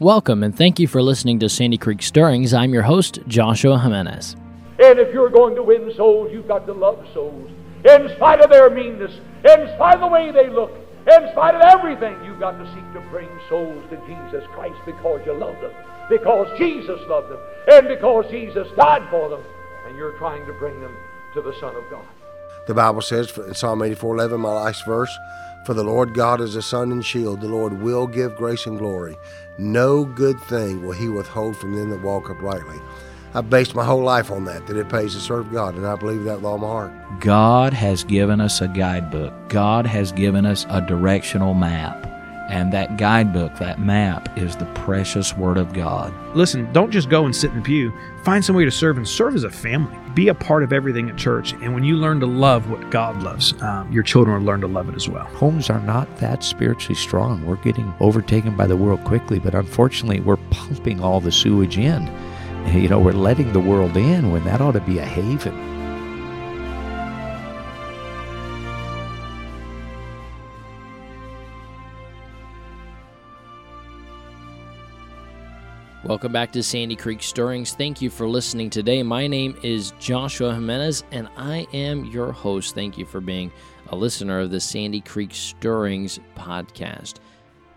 [0.00, 2.52] Welcome and thank you for listening to Sandy Creek Stirrings.
[2.52, 4.34] I'm your host, Joshua Jimenez.
[4.80, 7.48] And if you're going to win souls, you've got to love souls.
[7.84, 9.12] In spite of their meanness,
[9.44, 10.72] in spite of the way they look,
[11.06, 15.20] in spite of everything, you've got to seek to bring souls to Jesus Christ because
[15.24, 15.70] you love them,
[16.10, 17.38] because Jesus loved them,
[17.68, 19.44] and because Jesus died for them,
[19.86, 20.96] and you're trying to bring them
[21.34, 22.04] to the Son of God.
[22.66, 25.16] The Bible says in Psalm 84 11, my last verse,
[25.64, 27.40] For the Lord God is a sun and shield.
[27.40, 29.16] The Lord will give grace and glory.
[29.56, 32.78] No good thing will he withhold from them that walk uprightly.
[33.32, 35.96] I based my whole life on that, that it pays to serve God, and I
[35.96, 36.92] believe that with all my heart.
[37.18, 39.32] God has given us a guidebook.
[39.48, 42.10] God has given us a directional map.
[42.50, 46.12] And that guidebook, that map, is the precious Word of God.
[46.36, 47.90] Listen, don't just go and sit in the pew.
[48.24, 49.94] Find some way to serve and serve as a family.
[50.14, 51.52] Be a part of everything at church.
[51.52, 54.66] And when you learn to love what God loves, um, your children will learn to
[54.66, 55.26] love it as well.
[55.26, 57.44] Homes are not that spiritually strong.
[57.44, 62.10] We're getting overtaken by the world quickly, but unfortunately, we're pumping all the sewage in.
[62.64, 65.73] You know, we're letting the world in when that ought to be a haven.
[76.06, 77.72] Welcome back to Sandy Creek Stirrings.
[77.72, 79.02] Thank you for listening today.
[79.02, 82.74] My name is Joshua Jimenez, and I am your host.
[82.74, 83.50] Thank you for being
[83.88, 87.20] a listener of the Sandy Creek Stirrings podcast.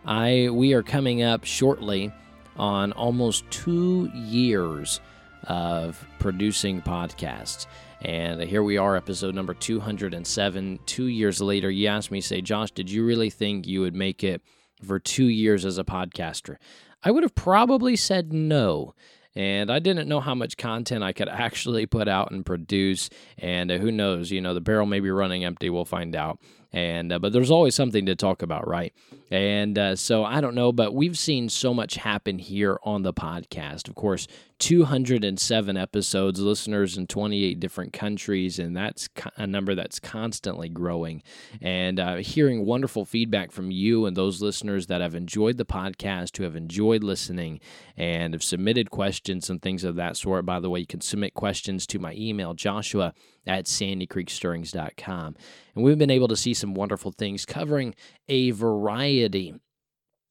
[0.05, 2.11] I we are coming up shortly
[2.57, 4.99] on almost two years
[5.43, 7.65] of producing podcasts.
[8.01, 10.79] And here we are, episode number 207.
[10.85, 14.21] Two years later, you asked me, say, Josh, did you really think you would make
[14.21, 14.41] it
[14.83, 16.57] for two years as a podcaster?
[17.03, 18.93] I would have probably said no.
[19.35, 23.09] And I didn't know how much content I could actually put out and produce.
[23.37, 25.69] And uh, who knows, you know, the barrel may be running empty.
[25.69, 26.39] We'll find out.
[26.73, 28.93] And uh, but there's always something to talk about, right?
[29.31, 33.13] And uh, so I don't know, but we've seen so much happen here on the
[33.13, 33.87] podcast.
[33.87, 34.27] Of course,
[34.59, 41.21] 207 episodes, listeners in 28 different countries, and that's a number that's constantly growing.
[41.61, 46.37] And uh, hearing wonderful feedback from you and those listeners that have enjoyed the podcast,
[46.37, 47.59] who have enjoyed listening,
[47.95, 50.45] and have submitted questions and things of that sort.
[50.45, 53.13] By the way, you can submit questions to my email, Joshua
[53.47, 55.35] at sandycreekstirrings.com.
[55.75, 57.95] And we've been able to see some wonderful things covering
[58.27, 59.55] a variety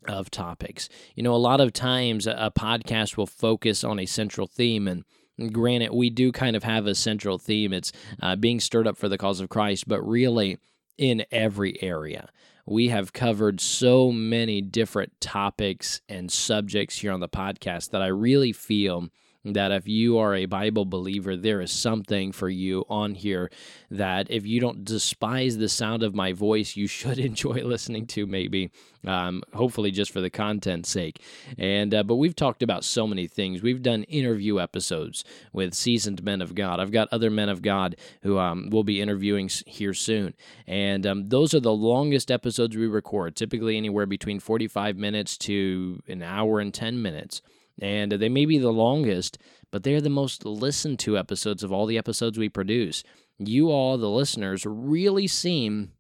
[0.07, 0.89] of topics.
[1.15, 5.05] You know, a lot of times a podcast will focus on a central theme and
[5.53, 7.73] Granted, we do kind of have a central theme.
[7.73, 10.59] It's uh, being stirred up for the cause of Christ, but really
[10.97, 12.31] in every area.
[12.65, 18.07] We have covered so many different topics and subjects here on the podcast that I
[18.07, 19.09] really feel
[19.53, 23.51] that if you are a Bible believer, there is something for you on here
[23.91, 28.27] that if you don't despise the sound of my voice, you should enjoy listening to,
[28.27, 28.71] maybe.
[29.07, 31.23] Um, hopefully, just for the content's sake.
[31.59, 33.63] And uh, but we've talked about so many things.
[33.63, 36.81] We've done interview episodes with seasoned men of God.
[36.81, 40.35] I've got other men of God who um, will be interviewing here soon,
[40.67, 43.37] and um, those are the longest episodes we record.
[43.37, 47.43] Typically, anywhere between forty-five minutes to an hour and ten minutes
[47.81, 49.39] and they may be the longest,
[49.71, 53.03] but they're the most listened to episodes of all the episodes we produce.
[53.39, 55.93] You all, the listeners, really seem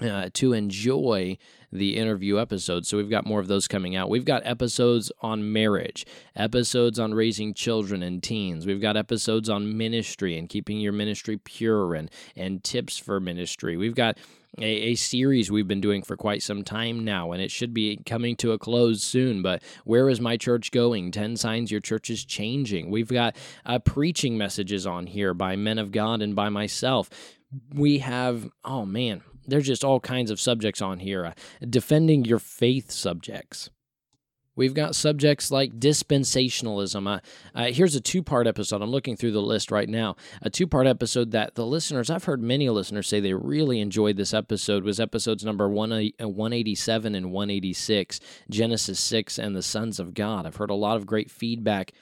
[0.00, 1.38] uh, to enjoy
[1.72, 2.88] the interview episodes.
[2.88, 4.08] So we've got more of those coming out.
[4.08, 8.66] We've got episodes on marriage, episodes on raising children and teens.
[8.66, 13.76] We've got episodes on ministry and keeping your ministry pure and and tips for ministry.
[13.76, 14.18] We've got
[14.58, 17.98] a, a, series we've been doing for quite some time now, and it should be
[18.06, 19.42] coming to a close soon.
[19.42, 21.10] But where is my church going?
[21.10, 22.90] 10 signs your church is changing.
[22.90, 27.10] We've got uh, preaching messages on here by men of God and by myself.
[27.72, 31.26] We have, oh man, there's just all kinds of subjects on here.
[31.26, 31.32] Uh,
[31.68, 33.70] defending your faith subjects.
[34.56, 37.08] We've got subjects like dispensationalism.
[37.08, 37.20] Uh,
[37.54, 38.82] uh, here's a two part episode.
[38.82, 40.16] I'm looking through the list right now.
[40.42, 44.16] A two part episode that the listeners, I've heard many listeners say they really enjoyed
[44.16, 50.14] this episode, was episodes number 187 uh, and 186, Genesis 6 and the Sons of
[50.14, 50.46] God.
[50.46, 51.92] I've heard a lot of great feedback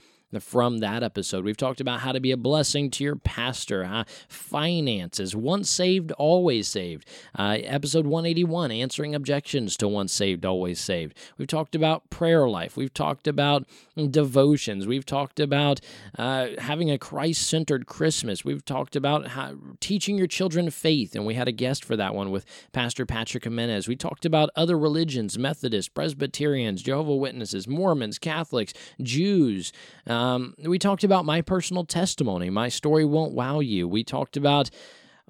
[0.40, 1.44] from that episode.
[1.44, 4.04] We've talked about how to be a blessing to your pastor, huh?
[4.28, 7.06] finances, once saved, always saved.
[7.38, 11.16] Uh, episode 181, answering objections to once saved, always saved.
[11.38, 12.76] We've talked about prayer life.
[12.76, 13.66] We've talked about
[14.10, 14.86] devotions.
[14.86, 15.80] We've talked about
[16.18, 18.44] uh, having a Christ centered Christmas.
[18.44, 22.14] We've talked about how, teaching your children faith, and we had a guest for that
[22.14, 23.88] one with Pastor Patrick Jimenez.
[23.88, 29.72] We talked about other religions Methodists, Presbyterians, Jehovah Witnesses, Mormons, Catholics, Jews.
[30.06, 32.48] Uh, um, we talked about my personal testimony.
[32.48, 33.88] My story won't wow you.
[33.88, 34.70] We talked about,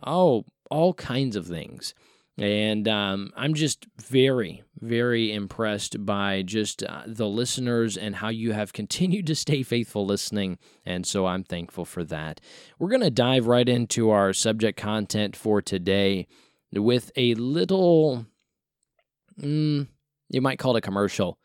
[0.07, 1.95] oh, all kinds of things.
[2.37, 8.53] And um, I'm just very, very impressed by just uh, the listeners and how you
[8.53, 10.59] have continued to stay faithful listening.
[10.85, 12.41] And so I'm thankful for that.
[12.79, 16.27] We're going to dive right into our subject content for today
[16.71, 18.27] with a little,
[19.41, 19.87] mm,
[20.29, 21.39] you might call it a commercial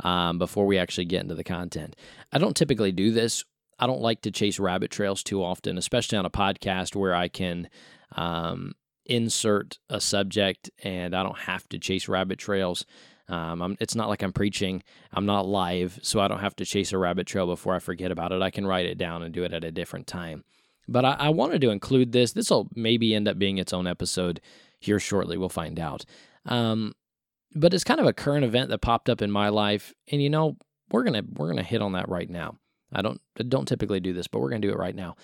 [0.00, 1.96] um, before we actually get into the content.
[2.32, 3.44] I don't typically do this.
[3.78, 7.28] I don't like to chase rabbit trails too often, especially on a podcast where I
[7.28, 7.68] can
[8.12, 8.74] um,
[9.06, 12.84] insert a subject and I don't have to chase rabbit trails.
[13.28, 14.82] Um, it's not like I'm preaching.
[15.12, 18.10] I'm not live, so I don't have to chase a rabbit trail before I forget
[18.10, 18.42] about it.
[18.42, 20.44] I can write it down and do it at a different time.
[20.88, 22.32] But I, I wanted to include this.
[22.32, 24.40] This will maybe end up being its own episode
[24.80, 25.38] here shortly.
[25.38, 26.04] We'll find out.
[26.44, 26.94] Um,
[27.54, 30.30] but it's kind of a current event that popped up in my life, and you
[30.30, 30.56] know
[30.90, 32.56] we're gonna we're gonna hit on that right now.
[32.92, 35.16] I don't I don't typically do this, but we're gonna do it right now.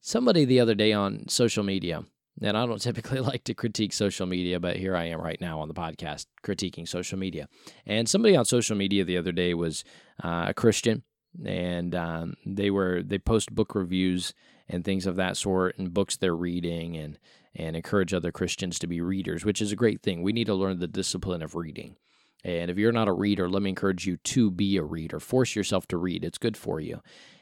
[0.00, 2.04] Somebody the other day on social media,
[2.40, 5.60] and I don't typically like to critique social media, but here I am right now
[5.60, 7.48] on the podcast critiquing social media.
[7.84, 9.84] And somebody on social media the other day was
[10.22, 11.02] uh, a Christian,
[11.44, 14.34] and um, they were they post book reviews
[14.68, 17.18] and things of that sort, and books they're reading, and
[17.56, 20.22] and encourage other Christians to be readers, which is a great thing.
[20.22, 21.96] We need to learn the discipline of reading.
[22.44, 25.18] And if you're not a reader, let me encourage you to be a reader.
[25.18, 26.24] Force yourself to read.
[26.24, 27.00] It's good for you.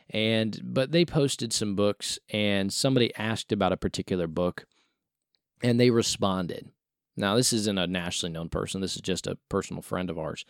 [0.09, 4.67] And but they posted some books and somebody asked about a particular book
[5.63, 6.71] and they responded.
[7.17, 8.81] Now this isn't a nationally known person.
[8.81, 10.45] This is just a personal friend of ours.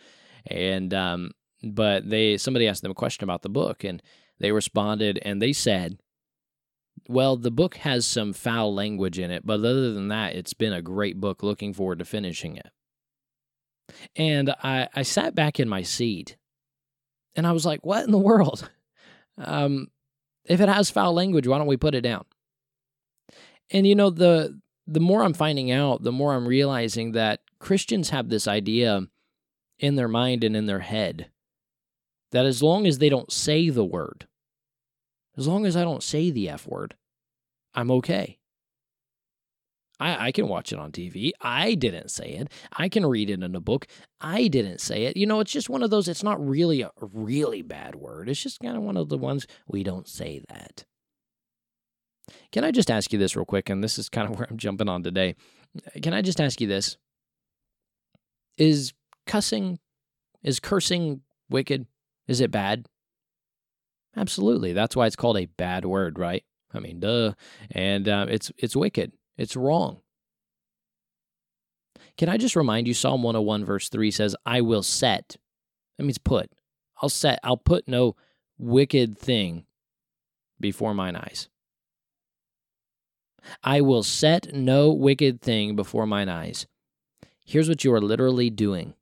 [0.45, 1.31] And um
[1.63, 4.03] but they somebody asked them a question about the book and
[4.39, 5.97] they responded and they said
[7.07, 10.73] well, the book has some foul language in it, but other than that, it's been
[10.73, 11.43] a great book.
[11.43, 12.69] Looking forward to finishing it.
[14.15, 16.37] And I, I sat back in my seat
[17.35, 18.69] and I was like, what in the world?
[19.37, 19.87] Um,
[20.45, 22.23] if it has foul language, why don't we put it down?
[23.69, 28.11] And you know, the the more I'm finding out, the more I'm realizing that Christians
[28.11, 29.07] have this idea
[29.79, 31.31] in their mind and in their head
[32.31, 34.27] that as long as they don't say the word,
[35.37, 36.95] as long as I don't say the F word,
[37.73, 38.39] I'm okay.
[39.99, 41.31] I, I can watch it on TV.
[41.41, 42.51] I didn't say it.
[42.73, 43.87] I can read it in a book.
[44.19, 45.15] I didn't say it.
[45.15, 48.29] You know, it's just one of those, it's not really a really bad word.
[48.29, 50.85] It's just kind of one of the ones we don't say that.
[52.51, 53.69] Can I just ask you this real quick?
[53.69, 55.35] And this is kind of where I'm jumping on today.
[56.01, 56.97] Can I just ask you this?
[58.57, 58.93] Is
[59.25, 59.79] cussing,
[60.43, 61.87] is cursing wicked?
[62.27, 62.87] Is it bad?
[64.15, 64.73] Absolutely.
[64.73, 66.43] That's why it's called a bad word, right?
[66.73, 67.33] I mean, duh.
[67.71, 69.11] And uh, it's it's wicked.
[69.37, 70.01] It's wrong.
[72.17, 75.35] Can I just remind you, Psalm 101, verse 3 says, I will set.
[75.97, 76.49] That means put.
[77.01, 78.15] I'll set, I'll put no
[78.57, 79.65] wicked thing
[80.59, 81.49] before mine eyes.
[83.63, 86.67] I will set no wicked thing before mine eyes.
[87.43, 88.95] Here's what you are literally doing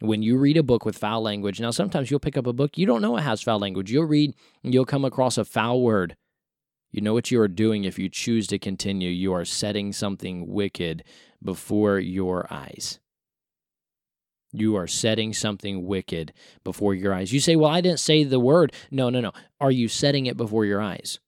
[0.00, 1.60] when you read a book with foul language.
[1.60, 3.90] Now, sometimes you'll pick up a book, you don't know it has foul language.
[3.92, 6.16] You'll read, you'll come across a foul word.
[6.90, 9.10] You know what you are doing if you choose to continue.
[9.10, 11.04] You are setting something wicked
[11.42, 12.98] before your eyes.
[14.52, 16.32] You are setting something wicked
[16.64, 17.32] before your eyes.
[17.32, 18.72] You say, Well, I didn't say the word.
[18.90, 19.30] No, no, no.
[19.60, 21.20] Are you setting it before your eyes?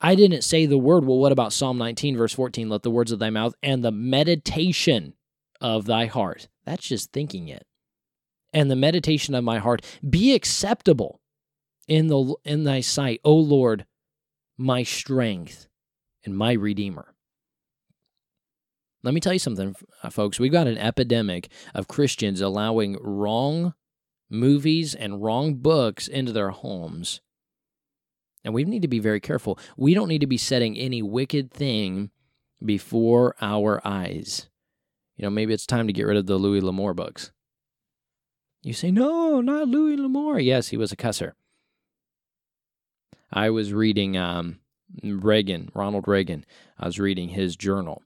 [0.00, 1.04] I didn't say the word.
[1.04, 2.70] Well, what about Psalm 19, verse 14?
[2.70, 5.12] Let the words of thy mouth and the meditation
[5.60, 7.66] of thy heart that's just thinking it.
[8.52, 11.20] And the meditation of my heart be acceptable
[11.88, 13.86] in the in thy sight, O Lord,
[14.58, 15.68] my strength
[16.24, 17.14] and my redeemer.
[19.02, 20.40] Let me tell you something, uh, folks.
[20.40, 23.74] We've got an epidemic of Christians allowing wrong
[24.28, 27.20] movies and wrong books into their homes.
[28.44, 29.58] And we need to be very careful.
[29.76, 32.10] We don't need to be setting any wicked thing
[32.64, 34.48] before our eyes
[35.16, 37.32] you know, maybe it's time to get rid of the Louis L'Amour books.
[38.62, 40.38] You say, no, not Louis L'Amour.
[40.40, 41.32] Yes, he was a cusser.
[43.32, 44.58] I was reading um,
[45.02, 46.44] Reagan, Ronald Reagan.
[46.78, 48.02] I was reading his journal,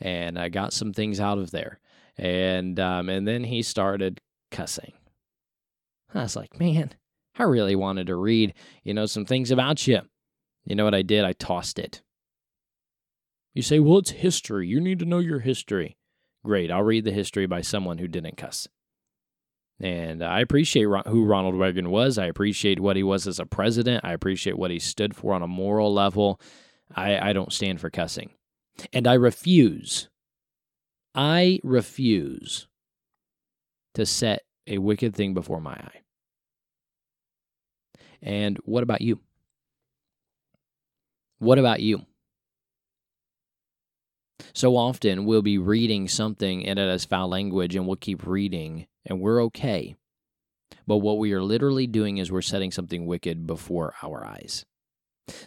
[0.00, 1.80] and I got some things out of there.
[2.16, 4.20] And um, and then he started
[4.50, 4.92] cussing.
[6.14, 6.92] I was like, man,
[7.36, 10.00] I really wanted to read, you know, some things about you.
[10.64, 11.24] You know what I did?
[11.24, 12.02] I tossed it.
[13.52, 14.68] You say, well, it's history.
[14.68, 15.96] You need to know your history.
[16.44, 16.70] Great.
[16.70, 18.68] I'll read the history by someone who didn't cuss.
[19.80, 22.18] And I appreciate who Ronald Reagan was.
[22.18, 24.04] I appreciate what he was as a president.
[24.04, 26.40] I appreciate what he stood for on a moral level.
[26.94, 28.30] I, I don't stand for cussing.
[28.92, 30.08] And I refuse,
[31.14, 32.68] I refuse
[33.94, 36.00] to set a wicked thing before my eye.
[38.22, 39.20] And what about you?
[41.38, 42.04] What about you?
[44.52, 48.86] So often we'll be reading something and it has foul language and we'll keep reading
[49.06, 49.96] and we're okay.
[50.86, 54.64] But what we are literally doing is we're setting something wicked before our eyes.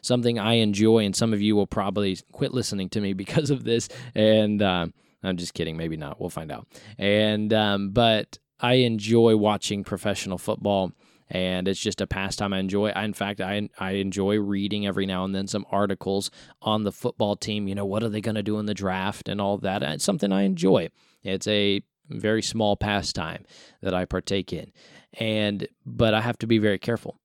[0.02, 3.64] Something I enjoy, and some of you will probably quit listening to me because of
[3.64, 3.90] this.
[4.16, 4.88] And uh,
[5.24, 6.20] I'm just kidding, maybe not.
[6.20, 6.68] We'll find out.
[6.98, 10.94] And um, but I enjoy watching professional football
[11.30, 12.90] and it's just a pastime I enjoy.
[12.90, 16.32] I, in fact, I I enjoy reading every now and then some articles
[16.62, 17.68] on the football team.
[17.68, 19.84] You know, what are they going to do in the draft and all that.
[19.84, 20.90] It's something I enjoy.
[21.24, 23.46] It's a very small pastime
[23.82, 24.72] that I partake in,
[25.20, 27.20] and but I have to be very careful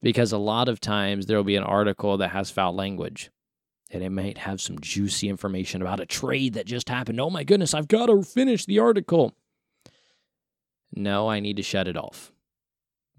[0.00, 3.30] because a lot of times there will be an article that has foul language.
[3.94, 7.20] And it might have some juicy information about a trade that just happened.
[7.20, 9.34] Oh my goodness, I've got to finish the article.
[10.94, 12.32] No, I need to shut it off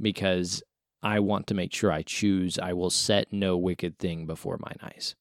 [0.01, 0.63] because
[1.01, 4.77] I want to make sure I choose, I will set no wicked thing before mine
[4.81, 5.15] eyes.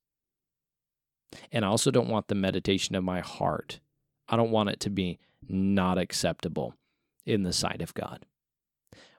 [1.51, 3.81] And I also don't want the meditation of my heart,
[4.29, 6.75] I don't want it to be not acceptable
[7.27, 8.27] in the sight of God.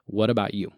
[0.06, 0.72] What about you?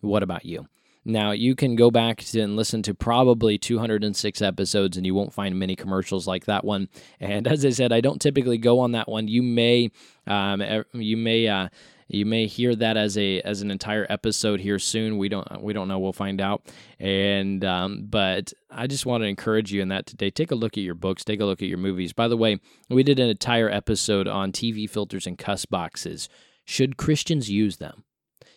[0.00, 0.66] What about you?
[1.04, 5.58] Now, you can go back and listen to probably 206 episodes and you won't find
[5.58, 6.88] many commercials like that one.
[7.20, 9.28] And as I said, I don't typically go on that one.
[9.28, 9.90] You may,
[10.26, 11.68] um, you may, uh,
[12.12, 15.16] you may hear that as a as an entire episode here soon.
[15.16, 16.00] We don't we don't know.
[16.00, 16.66] We'll find out.
[16.98, 20.30] And um, but I just want to encourage you in that today.
[20.30, 21.24] Take a look at your books.
[21.24, 22.12] Take a look at your movies.
[22.12, 26.28] By the way, we did an entire episode on TV filters and cuss boxes.
[26.64, 28.02] Should Christians use them?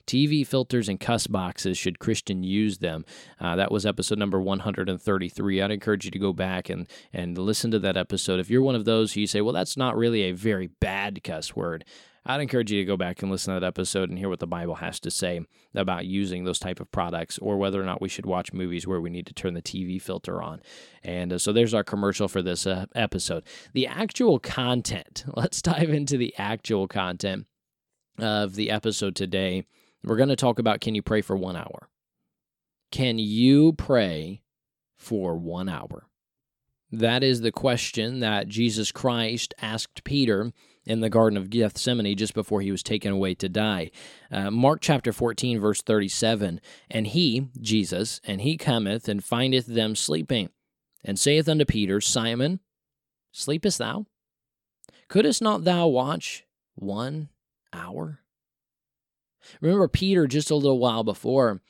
[0.07, 3.05] TV filters and cuss boxes, should Christian use them?
[3.39, 5.61] Uh, that was episode number 133.
[5.61, 8.39] I'd encourage you to go back and, and listen to that episode.
[8.39, 11.23] If you're one of those who you say, well, that's not really a very bad
[11.23, 11.85] cuss word,
[12.25, 14.47] I'd encourage you to go back and listen to that episode and hear what the
[14.47, 15.41] Bible has to say
[15.75, 19.01] about using those type of products or whether or not we should watch movies where
[19.01, 20.61] we need to turn the TV filter on.
[21.03, 23.43] And uh, so there's our commercial for this uh, episode.
[23.73, 27.45] The actual content, let's dive into the actual content
[28.17, 29.65] of the episode today.
[30.03, 31.89] We're going to talk about can you pray for one hour?
[32.91, 34.41] Can you pray
[34.97, 36.07] for one hour?
[36.91, 40.51] That is the question that Jesus Christ asked Peter
[40.85, 43.89] in the Garden of Gethsemane just before he was taken away to die.
[44.31, 49.95] Uh, Mark chapter 14, verse 37 And he, Jesus, and he cometh and findeth them
[49.95, 50.49] sleeping,
[51.03, 52.59] and saith unto Peter, Simon,
[53.31, 54.05] sleepest thou?
[55.07, 56.45] Couldst not thou watch
[56.75, 57.29] one
[57.73, 58.22] hour?
[59.61, 61.61] Remember Peter just a little while before.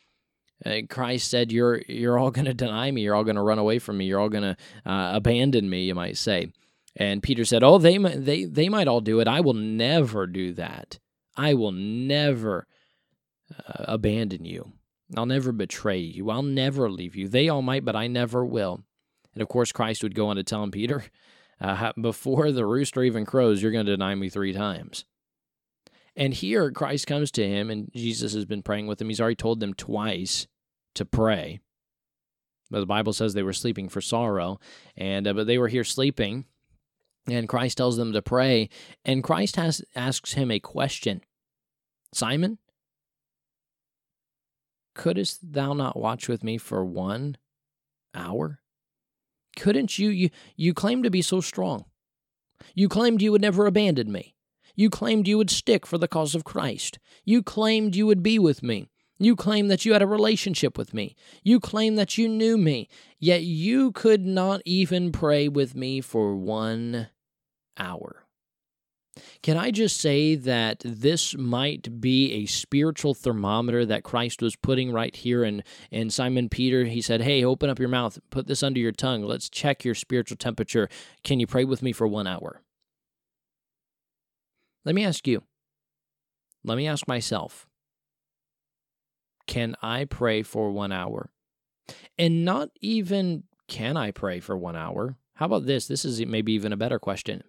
[0.65, 3.01] Uh, Christ said, "You're you're all going to deny me.
[3.01, 4.06] You're all going to run away from me.
[4.06, 6.51] You're all going to uh, abandon me." You might say.
[6.96, 9.27] And Peter said, "Oh, they they they might all do it.
[9.27, 11.00] I will never do that.
[11.36, 12.68] I will never
[13.51, 14.74] uh, abandon you.
[15.18, 16.30] I'll never betray you.
[16.30, 17.27] I'll never leave you.
[17.27, 18.84] They all might, but I never will."
[19.34, 21.06] And of course, Christ would go on to tell him, Peter,
[21.60, 25.06] uh, before the rooster even crows, you're going to deny me three times.
[26.15, 29.10] And here Christ comes to him, and Jesus has been praying with him.
[29.10, 30.48] He's already told them twice
[30.96, 31.60] to pray.
[32.70, 34.60] But the Bible says they were sleeping for sorrow,
[34.96, 36.46] and uh, but they were here sleeping,
[37.27, 38.70] and Christ tells them to pray,
[39.05, 41.22] and Christ has asks him a question,
[42.13, 42.58] Simon,
[44.96, 47.38] couldst thou not watch with me for one
[48.15, 48.60] hour?
[49.55, 50.10] Couldn't you?
[50.10, 51.86] You you claim to be so strong.
[52.74, 54.36] You claimed you would never abandon me.
[54.75, 57.00] You claimed you would stick for the cause of Christ.
[57.24, 58.88] You claimed you would be with me.
[59.20, 61.15] You claimed that you had a relationship with me.
[61.44, 62.89] You claimed that you knew me.
[63.20, 67.08] Yet you could not even pray with me for one
[67.77, 68.24] hour.
[69.44, 74.92] Can I just say that this might be a spiritual thermometer that Christ was putting
[74.92, 76.86] right here in, in Simon Peter?
[76.86, 79.24] He said, Hey, open up your mouth, put this under your tongue.
[79.24, 80.89] Let's check your spiritual temperature.
[81.24, 82.63] Can you pray with me for one hour?
[84.86, 85.44] Let me ask you.
[86.63, 87.68] Let me ask myself.
[89.48, 91.30] Can I pray for one hour?
[92.18, 95.18] And not even can I pray for one hour?
[95.36, 95.88] How about this?
[95.88, 97.44] This is maybe even a better question.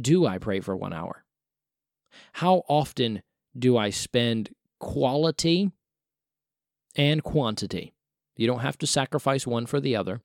[0.00, 1.24] Do I pray for one hour?
[2.34, 3.22] How often
[3.58, 5.70] do I spend quality
[6.94, 7.94] and quantity?
[8.36, 10.20] You don't have to sacrifice one for the other.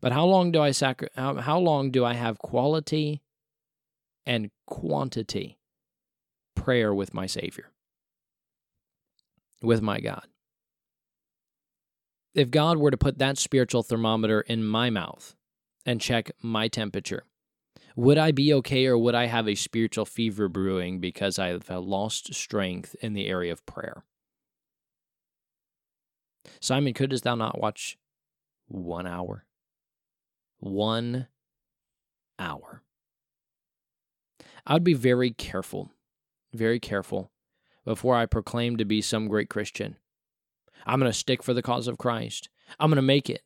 [0.00, 3.22] But how long do I sacri- how, how long do I have quality
[4.28, 5.58] and quantity
[6.54, 7.70] prayer with my Savior,
[9.62, 10.26] with my God.
[12.34, 15.34] If God were to put that spiritual thermometer in my mouth
[15.84, 17.24] and check my temperature,
[17.96, 21.68] would I be okay or would I have a spiritual fever brewing because I have
[21.68, 24.04] lost strength in the area of prayer?
[26.60, 27.98] Simon, couldst thou not watch
[28.68, 29.46] one hour?
[30.60, 31.28] one
[32.38, 32.82] hour.
[34.68, 35.90] I'd be very careful,
[36.52, 37.32] very careful
[37.86, 39.96] before I proclaim to be some great Christian.
[40.86, 42.50] I'm going to stick for the cause of Christ.
[42.78, 43.40] I'm going to make it.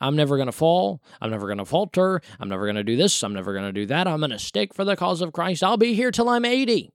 [0.00, 1.02] I'm never going to fall.
[1.20, 2.20] I'm never going to falter.
[2.38, 3.24] I'm never going to do this.
[3.24, 4.06] I'm never going to do that.
[4.06, 5.64] I'm going to stick for the cause of Christ.
[5.64, 6.92] I'll be here till I'm 80.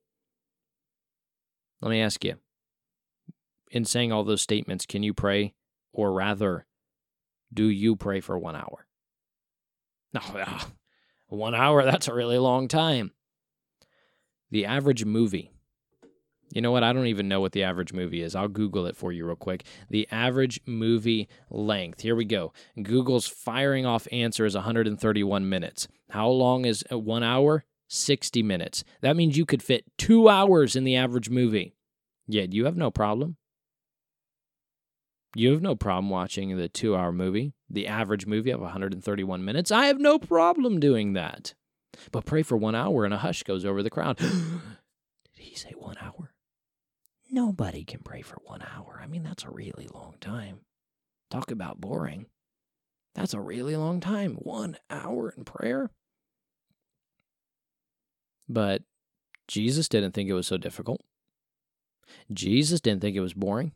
[1.82, 2.36] Let me ask you
[3.70, 5.56] in saying all those statements, can you pray?
[5.92, 6.66] Or rather,
[7.54, 8.88] do you pray for one hour?
[10.14, 10.68] No, oh,
[11.28, 13.12] one hour, that's a really long time.
[14.54, 15.52] The average movie
[16.54, 16.84] you know what?
[16.84, 18.36] I don't even know what the average movie is.
[18.36, 19.66] I'll Google it for you real quick.
[19.90, 22.02] The average movie length.
[22.02, 22.54] Here we go.
[22.80, 25.88] Google's firing off answer is 131 minutes.
[26.12, 27.66] How long is uh, one hour?
[27.88, 28.84] 60 minutes.
[29.02, 31.74] That means you could fit two hours in the average movie.
[32.28, 33.38] Yet you have no problem.
[35.36, 39.72] You have no problem watching the two hour movie, the average movie of 131 minutes.
[39.72, 41.56] I have no problem doing that.
[42.12, 44.18] But pray for one hour and a hush goes over the crowd.
[44.18, 44.32] Did
[45.38, 46.34] he say one hour?
[47.32, 49.00] Nobody can pray for one hour.
[49.02, 50.60] I mean, that's a really long time.
[51.30, 52.28] Talk about boring.
[53.16, 54.36] That's a really long time.
[54.36, 55.92] One hour in prayer.
[58.48, 58.84] But
[59.48, 61.02] Jesus didn't think it was so difficult.
[62.32, 63.72] Jesus didn't think it was boring.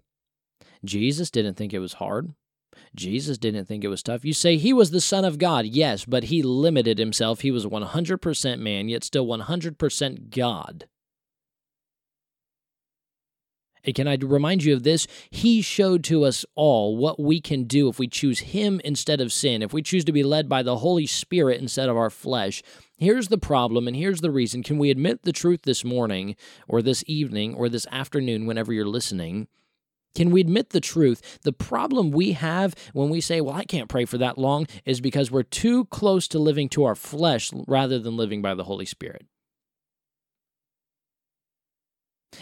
[0.83, 2.33] Jesus didn't think it was hard.
[2.95, 4.25] Jesus didn't think it was tough.
[4.25, 7.41] You say he was the Son of God, yes, but he limited himself.
[7.41, 10.87] He was 100% man, yet still 100% God.
[13.87, 15.07] And can I remind you of this?
[15.29, 19.31] He showed to us all what we can do if we choose Him instead of
[19.31, 22.61] sin, if we choose to be led by the Holy Spirit instead of our flesh.
[22.97, 24.61] Here's the problem, and here's the reason.
[24.61, 26.35] Can we admit the truth this morning,
[26.67, 29.47] or this evening, or this afternoon, whenever you're listening?
[30.15, 31.39] Can we admit the truth?
[31.43, 34.99] The problem we have when we say, Well, I can't pray for that long, is
[34.99, 38.85] because we're too close to living to our flesh rather than living by the Holy
[38.85, 39.25] Spirit.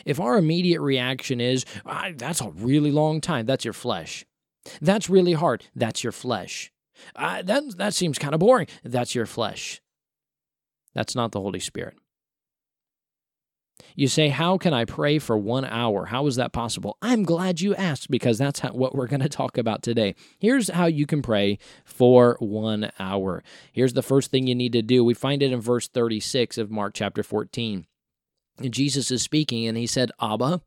[0.05, 1.65] If our immediate reaction is,
[2.15, 4.25] that's a really long time, that's your flesh.
[4.81, 6.71] That's really hard, that's your flesh.
[7.15, 9.81] That, that seems kind of boring, that's your flesh.
[10.93, 11.97] That's not the Holy Spirit.
[13.95, 16.05] You say, How can I pray for one hour?
[16.05, 16.97] How is that possible?
[17.01, 20.15] I'm glad you asked because that's how, what we're going to talk about today.
[20.39, 23.43] Here's how you can pray for one hour.
[23.71, 25.03] Here's the first thing you need to do.
[25.03, 27.85] We find it in verse 36 of Mark chapter 14.
[28.69, 30.61] Jesus is speaking, and he said, Abba,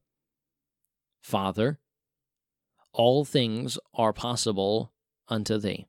[1.22, 1.78] Father,
[2.92, 4.92] all things are possible
[5.28, 5.86] unto thee.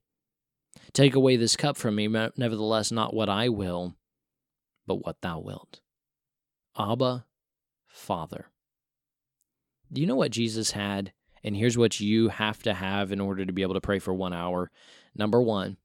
[0.94, 3.96] Take away this cup from me, nevertheless, not what I will,
[4.88, 5.82] but what thou wilt.
[6.80, 7.26] Abba,
[7.88, 8.46] Father.
[9.92, 11.14] Do you know what Jesus had?
[11.44, 14.14] And here's what you have to have in order to be able to pray for
[14.14, 14.72] one hour.
[15.16, 15.78] Number one,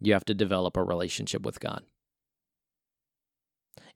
[0.00, 1.82] you have to develop a relationship with God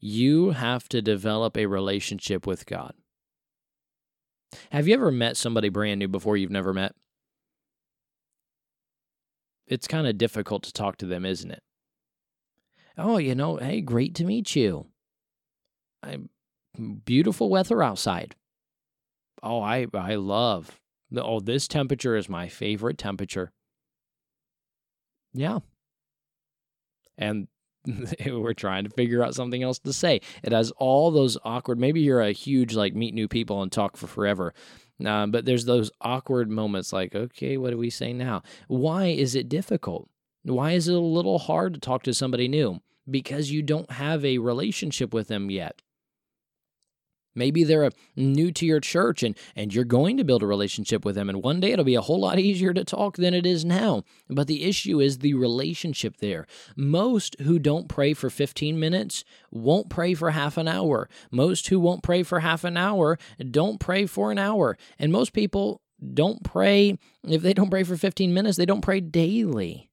[0.05, 2.93] you have to develop a relationship with God.
[4.71, 6.95] Have you ever met somebody brand new before you've never met?
[9.69, 11.63] It's kind of difficult to talk to them, isn't it?
[12.99, 14.87] Oh, you know, hey, great to meet you.
[16.03, 16.29] I'm
[17.05, 18.35] beautiful weather outside.
[19.43, 20.81] Oh, I I love.
[21.15, 23.53] Oh, this temperature is my favorite temperature.
[25.35, 25.61] Yeah.
[27.19, 27.49] And
[28.27, 30.21] we're trying to figure out something else to say.
[30.43, 31.79] It has all those awkward.
[31.79, 34.55] Maybe you're a huge like meet new people and talk for forever,
[35.05, 38.43] uh, but there's those awkward moments like, okay, what do we say now?
[38.69, 40.09] Why is it difficult?
[40.45, 42.81] Why is it a little hard to talk to somebody new?
[43.11, 45.83] Because you don't have a relationship with them yet.
[47.35, 51.05] Maybe they're uh, new to your church and, and you're going to build a relationship
[51.05, 51.29] with them.
[51.29, 54.03] And one day it'll be a whole lot easier to talk than it is now.
[54.29, 56.47] But the issue is the relationship there.
[56.77, 61.09] Most who don't pray for 15 minutes won't pray for half an hour.
[61.31, 63.19] Most who won't pray for half an hour
[63.51, 64.77] don't pray for an hour.
[64.99, 65.81] And most people
[66.15, 69.91] don't pray, if they don't pray for 15 minutes, they don't pray daily.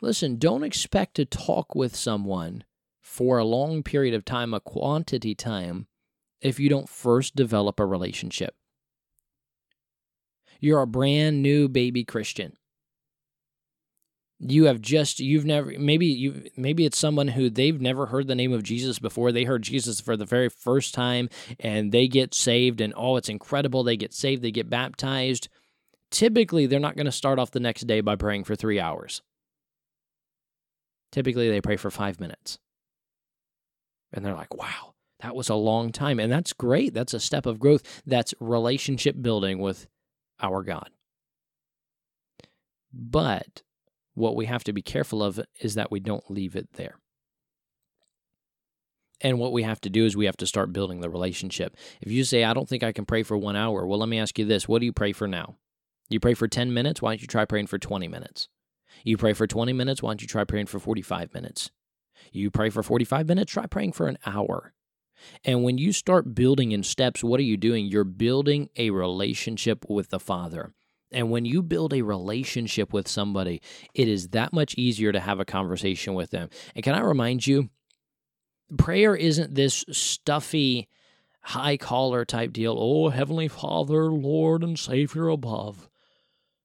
[0.00, 2.64] Listen, don't expect to talk with someone
[3.00, 5.86] for a long period of time, a quantity time
[6.42, 8.54] if you don't first develop a relationship.
[10.60, 12.56] You're a brand new baby Christian.
[14.38, 18.34] You have just you've never maybe you maybe it's someone who they've never heard the
[18.34, 19.30] name of Jesus before.
[19.30, 21.28] They heard Jesus for the very first time
[21.60, 25.48] and they get saved and oh it's incredible they get saved, they get baptized.
[26.10, 29.22] Typically they're not going to start off the next day by praying for 3 hours.
[31.12, 32.58] Typically they pray for 5 minutes.
[34.12, 34.91] And they're like, "Wow,
[35.22, 36.20] that was a long time.
[36.20, 36.94] And that's great.
[36.94, 38.02] That's a step of growth.
[38.06, 39.86] That's relationship building with
[40.40, 40.90] our God.
[42.92, 43.62] But
[44.14, 46.96] What we have to be careful of is that we don't leave it there.
[49.20, 51.76] And what we have to do is we have to start building the relationship.
[52.00, 54.18] If you say, I don't think I can pray for one hour, well, let me
[54.18, 55.56] ask you this what do you pray for now?
[56.10, 57.00] You pray for 10 minutes?
[57.00, 58.48] Why don't you try praying for 20 minutes?
[59.04, 60.02] You pray for 20 minutes?
[60.02, 61.70] Why don't you try praying for 45 minutes?
[62.32, 63.52] You pray for 45 minutes?
[63.52, 64.74] Try praying for an hour.
[65.44, 67.86] And when you start building in steps, what are you doing?
[67.86, 70.72] You're building a relationship with the Father.
[71.12, 73.60] And when you build a relationship with somebody,
[73.94, 76.48] it is that much easier to have a conversation with them.
[76.74, 77.68] And can I remind you,
[78.78, 80.88] prayer isn't this stuffy,
[81.42, 82.76] high collar type deal.
[82.78, 85.88] Oh, Heavenly Father, Lord and Savior above.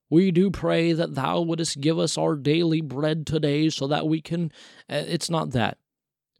[0.09, 4.21] We do pray that thou wouldest give us our daily bread today so that we
[4.21, 4.51] can.
[4.89, 5.77] Uh, it's not that.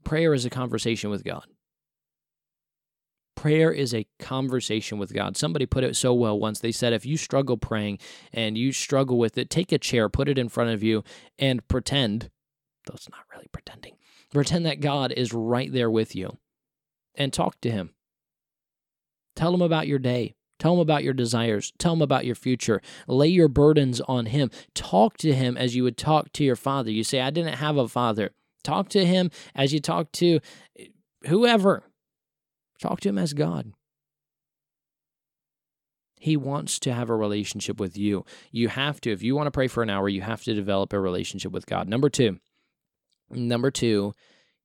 [0.06, 1.46] Prayer is a conversation with God.
[3.38, 5.38] Prayer is a conversation with God.
[5.38, 6.60] Somebody put it so well once.
[6.60, 8.00] They said, if you struggle praying
[8.34, 11.04] and you struggle with it, take a chair, put it in front of you,
[11.38, 12.32] and pretend,
[12.86, 13.96] though it's not really pretending,
[14.34, 16.40] pretend that God is right there with you
[17.14, 17.92] and talk to Him.
[19.36, 20.34] Tell Him about your day.
[20.60, 21.72] Tell him about your desires.
[21.78, 22.82] Tell him about your future.
[23.08, 24.50] Lay your burdens on him.
[24.74, 26.90] Talk to him as you would talk to your father.
[26.90, 28.32] You say, I didn't have a father.
[28.64, 30.40] Talk to him as you talk to
[31.28, 31.84] whoever.
[32.82, 33.74] Talk to him as God.
[36.20, 38.26] He wants to have a relationship with you.
[38.52, 40.94] You have to, if you want to pray for an hour, you have to develop
[40.94, 41.88] a relationship with God.
[41.88, 42.40] Number two,
[43.30, 44.14] number two,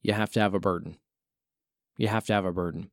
[0.02, 0.96] you have to have a burden.
[1.96, 2.90] You have to have a burden.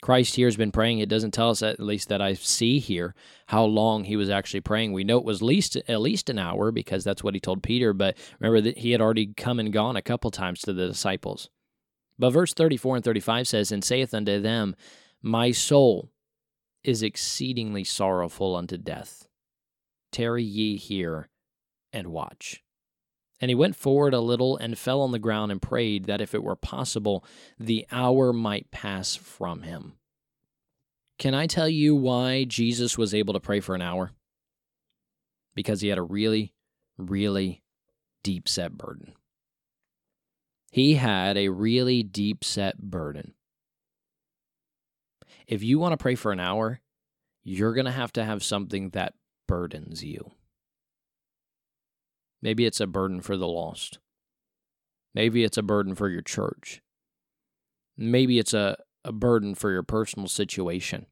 [0.00, 1.00] Christ here has been praying.
[1.00, 3.14] It doesn't tell us, at least that I see here,
[3.46, 4.92] how long he was actually praying.
[4.92, 7.92] We know it was least at least an hour because that's what he told Peter.
[7.92, 11.50] But remember that he had already come and gone a couple times to the disciples.
[12.18, 14.74] But verse 34 and 35 says, And saith unto them,
[15.22, 16.10] My soul
[16.82, 19.28] is exceedingly sorrowful unto death.
[20.10, 21.28] Tarry ye here
[21.92, 22.62] and watch.
[23.40, 26.34] And he went forward a little and fell on the ground and prayed that if
[26.34, 27.24] it were possible,
[27.58, 29.94] the hour might pass from him.
[31.18, 34.12] Can I tell you why Jesus was able to pray for an hour?
[35.54, 36.54] Because he had a really,
[36.96, 37.62] really
[38.22, 39.14] deep set burden.
[40.70, 43.34] He had a really deep set burden.
[45.46, 46.80] If you want to pray for an hour,
[47.42, 49.14] you're going to have to have something that
[49.46, 50.32] burdens you.
[52.42, 53.98] Maybe it's a burden for the lost.
[55.14, 56.82] Maybe it's a burden for your church.
[57.96, 61.06] Maybe it's a, a burden for your personal situation.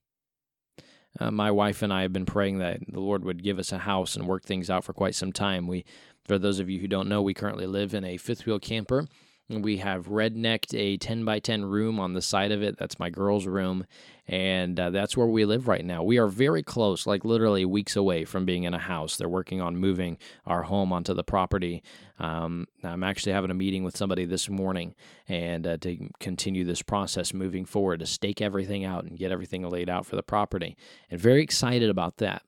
[1.19, 3.79] Uh, my wife and I have been praying that the Lord would give us a
[3.79, 5.67] house and work things out for quite some time.
[5.67, 5.87] We,
[6.27, 9.07] for those of you who don't know, we currently live in a fifth wheel camper
[9.49, 12.77] we have rednecked a 10 by 10 room on the side of it.
[12.79, 13.87] That's my girl's room.
[14.27, 16.03] And uh, that's where we live right now.
[16.03, 19.17] We are very close, like literally weeks away from being in a house.
[19.17, 21.85] They're working on moving our home onto the property.
[22.19, 24.97] Um, I'm actually having a meeting with somebody this morning
[25.29, 29.63] and uh, to continue this process moving forward to stake everything out and get everything
[29.69, 30.77] laid out for the property.
[31.09, 32.43] And very excited about that.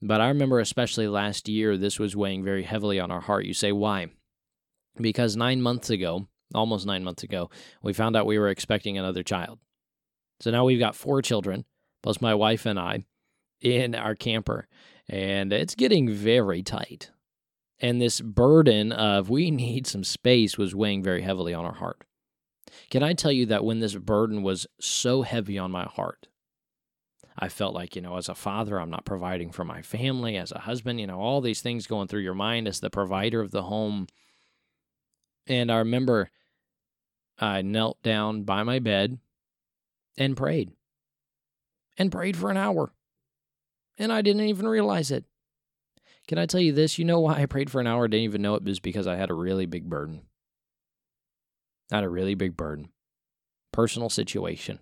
[0.00, 3.44] But I remember, especially last year, this was weighing very heavily on our heart.
[3.44, 4.08] You say, why?
[4.98, 7.50] Because nine months ago, almost nine months ago,
[7.82, 9.58] we found out we were expecting another child.
[10.40, 11.64] So now we've got four children,
[12.02, 13.04] plus my wife and I,
[13.60, 14.66] in our camper,
[15.08, 17.10] and it's getting very tight.
[17.78, 22.04] And this burden of we need some space was weighing very heavily on our heart.
[22.90, 26.28] Can I tell you that when this burden was so heavy on my heart,
[27.38, 30.52] I felt like, you know, as a father, I'm not providing for my family, as
[30.52, 33.50] a husband, you know, all these things going through your mind as the provider of
[33.50, 34.06] the home
[35.46, 36.30] and I remember
[37.38, 39.18] I knelt down by my bed
[40.16, 40.70] and prayed.
[41.96, 42.92] And prayed for an hour.
[43.98, 45.24] And I didn't even realize it.
[46.28, 46.98] Can I tell you this?
[46.98, 48.04] You know why I prayed for an hour?
[48.04, 50.22] I didn't even know it was because I had a really big burden.
[51.90, 52.90] I had a really big burden.
[53.72, 54.78] Personal situation.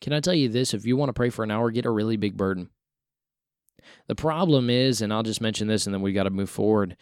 [0.00, 0.74] Can I tell you this?
[0.74, 2.70] If you want to pray for an hour, get a really big burden.
[4.06, 6.96] The problem is, and I'll just mention this and then we got to move forward.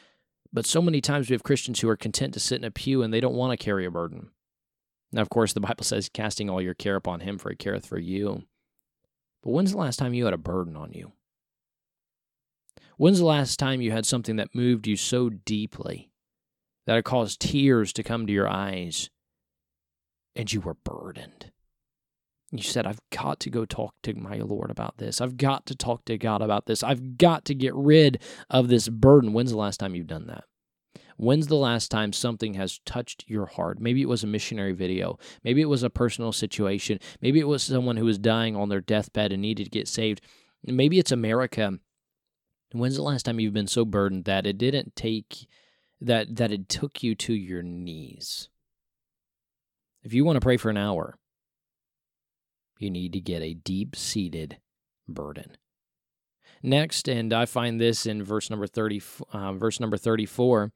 [0.52, 3.02] But so many times we have Christians who are content to sit in a pew
[3.02, 4.30] and they don't want to carry a burden.
[5.10, 7.86] Now, of course, the Bible says, casting all your care upon him, for he careth
[7.86, 8.44] for you.
[9.42, 11.12] But when's the last time you had a burden on you?
[12.96, 16.10] When's the last time you had something that moved you so deeply
[16.86, 19.10] that it caused tears to come to your eyes
[20.34, 21.51] and you were burdened?
[22.52, 25.20] You said, I've got to go talk to my Lord about this.
[25.20, 26.82] I've got to talk to God about this.
[26.82, 29.32] I've got to get rid of this burden.
[29.32, 30.44] When's the last time you've done that?
[31.16, 33.80] When's the last time something has touched your heart?
[33.80, 35.18] Maybe it was a missionary video.
[35.42, 36.98] Maybe it was a personal situation.
[37.22, 40.20] Maybe it was someone who was dying on their deathbed and needed to get saved.
[40.64, 41.78] Maybe it's America
[42.74, 45.46] When's the last time you've been so burdened that it didn't take
[46.00, 48.48] that that it took you to your knees?
[50.02, 51.16] If you want to pray for an hour,
[52.82, 54.58] you need to get a deep-seated
[55.08, 55.56] burden.
[56.62, 60.72] Next, and I find this in verse number 30 uh, verse number 34,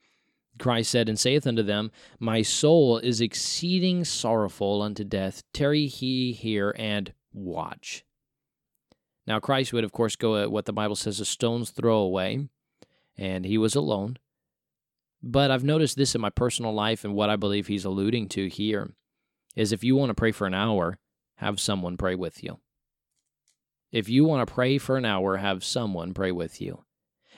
[0.58, 5.42] Christ said and saith unto them, My soul is exceeding sorrowful unto death.
[5.52, 8.04] Tarry he here and watch.
[9.26, 12.48] Now, Christ would, of course, go at what the Bible says a stone's throw away,
[13.18, 14.18] and he was alone.
[15.22, 18.48] But I've noticed this in my personal life, and what I believe he's alluding to
[18.48, 18.92] here
[19.56, 20.98] is if you want to pray for an hour,
[21.36, 22.58] have someone pray with you.
[23.92, 26.84] If you want to pray for an hour, have someone pray with you.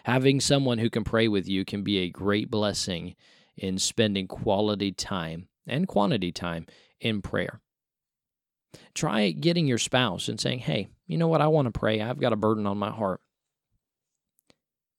[0.05, 3.15] Having someone who can pray with you can be a great blessing
[3.57, 6.67] in spending quality time and quantity time
[7.01, 7.61] in prayer.
[8.95, 11.41] Try getting your spouse and saying, Hey, you know what?
[11.41, 12.01] I want to pray.
[12.01, 13.21] I've got a burden on my heart.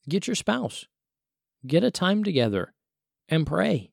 [0.08, 0.86] Get your spouse,
[1.66, 2.74] get a time together
[3.28, 3.92] and pray,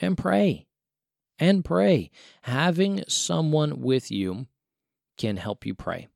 [0.00, 0.66] and pray,
[1.38, 2.10] and pray.
[2.42, 4.46] Having someone with you
[5.16, 6.08] can help you pray.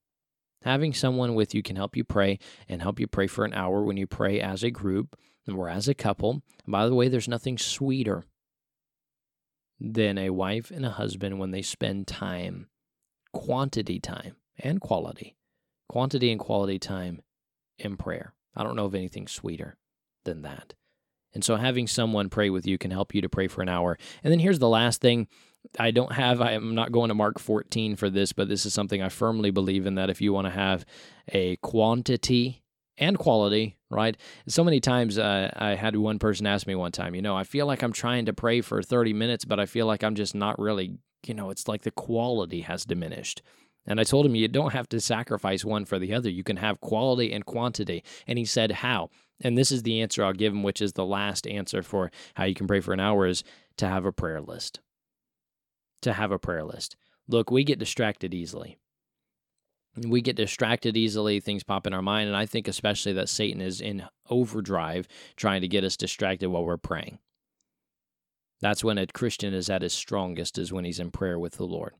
[0.62, 3.84] Having someone with you can help you pray and help you pray for an hour
[3.84, 5.16] when you pray as a group
[5.48, 6.42] or as a couple.
[6.64, 8.24] And by the way, there's nothing sweeter
[9.80, 12.68] than a wife and a husband when they spend time,
[13.32, 15.36] quantity time and quality,
[15.88, 17.22] quantity and quality time
[17.78, 18.34] in prayer.
[18.56, 19.76] I don't know of anything sweeter
[20.24, 20.74] than that.
[21.34, 23.98] And so having someone pray with you can help you to pray for an hour.
[24.22, 25.28] And then here's the last thing
[25.78, 29.02] I don't have, I'm not going to Mark 14 for this, but this is something
[29.02, 30.84] I firmly believe in that if you want to have
[31.28, 32.62] a quantity
[32.96, 34.16] and quality, right?
[34.46, 37.44] So many times uh, I had one person ask me one time, you know, I
[37.44, 40.34] feel like I'm trying to pray for 30 minutes, but I feel like I'm just
[40.34, 43.42] not really, you know, it's like the quality has diminished.
[43.86, 46.28] And I told him, you don't have to sacrifice one for the other.
[46.28, 48.04] You can have quality and quantity.
[48.26, 49.10] And he said, how?
[49.40, 52.44] And this is the answer I'll give him, which is the last answer for how
[52.44, 53.44] you can pray for an hour is
[53.76, 54.80] to have a prayer list
[56.02, 56.96] to have a prayer list.
[57.26, 58.78] Look, we get distracted easily.
[59.96, 63.60] We get distracted easily, things pop in our mind, and I think especially that Satan
[63.60, 67.18] is in overdrive trying to get us distracted while we're praying.
[68.60, 71.64] That's when a Christian is at his strongest, is when he's in prayer with the
[71.64, 71.94] Lord.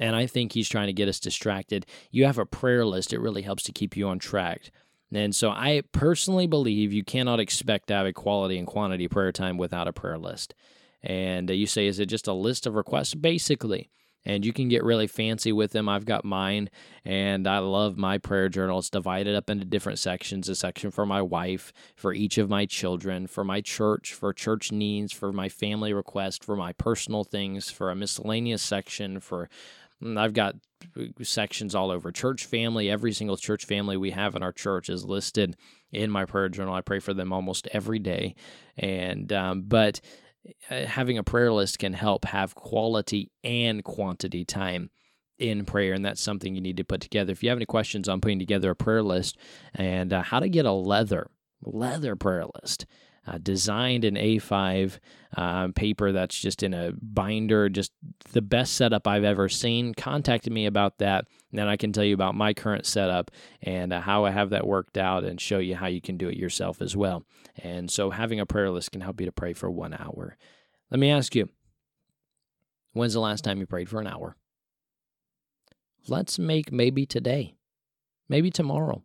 [0.00, 1.86] And I think he's trying to get us distracted.
[2.10, 4.70] You have a prayer list, it really helps to keep you on track.
[5.12, 9.32] And so I personally believe you cannot expect to have a quality and quantity prayer
[9.32, 10.54] time without a prayer list
[11.02, 13.14] and uh, you say, is it just a list of requests?
[13.14, 13.90] Basically.
[14.24, 15.88] And you can get really fancy with them.
[15.88, 16.70] I've got mine,
[17.04, 18.78] and I love my prayer journal.
[18.78, 22.64] It's divided up into different sections a section for my wife, for each of my
[22.64, 27.68] children, for my church, for church needs, for my family request, for my personal things,
[27.68, 29.50] for a miscellaneous section, for
[30.04, 30.56] I've got
[31.22, 32.90] sections all over church family.
[32.90, 35.56] Every single church family we have in our church is listed
[35.92, 36.74] in my prayer journal.
[36.74, 38.34] I pray for them almost every day,
[38.76, 40.00] and um, but
[40.70, 44.90] uh, having a prayer list can help have quality and quantity time
[45.38, 47.32] in prayer, and that's something you need to put together.
[47.32, 49.38] If you have any questions on putting together a prayer list
[49.74, 51.30] and uh, how to get a leather
[51.64, 52.86] leather prayer list,
[53.26, 54.98] uh, designed in A5
[55.36, 57.92] uh, paper that's just in a binder, just
[58.32, 59.94] the best setup I've ever seen.
[59.94, 61.26] Contacted me about that.
[61.50, 63.30] And then I can tell you about my current setup
[63.62, 66.28] and uh, how I have that worked out and show you how you can do
[66.28, 67.24] it yourself as well.
[67.62, 70.36] And so having a prayer list can help you to pray for one hour.
[70.90, 71.48] Let me ask you
[72.92, 74.36] when's the last time you prayed for an hour?
[76.08, 77.54] Let's make maybe today,
[78.28, 79.04] maybe tomorrow.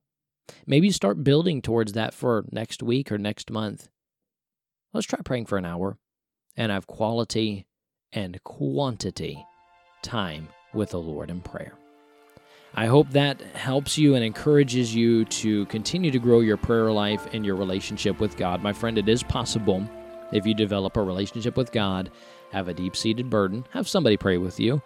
[0.66, 3.90] Maybe start building towards that for next week or next month.
[4.98, 5.96] Let's try praying for an hour
[6.56, 7.68] and have quality
[8.12, 9.46] and quantity
[10.02, 11.74] time with the Lord in prayer.
[12.74, 17.28] I hope that helps you and encourages you to continue to grow your prayer life
[17.32, 18.64] and your relationship with God.
[18.64, 19.88] My friend, it is possible
[20.32, 22.10] if you develop a relationship with God,
[22.52, 24.82] have a deep seated burden, have somebody pray with you,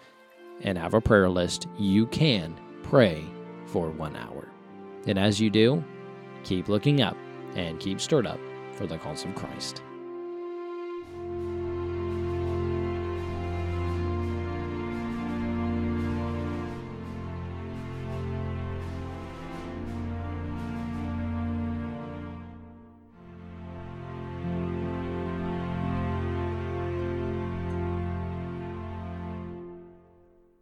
[0.60, 3.24] and have a prayer list, you can pray
[3.64, 4.46] for one hour.
[5.06, 5.82] And as you do,
[6.44, 7.16] keep looking up
[7.54, 8.38] and keep stirred up
[8.74, 9.80] for the cause of Christ.